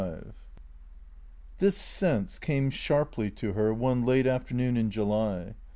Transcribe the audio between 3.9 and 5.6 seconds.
late afternoon in July.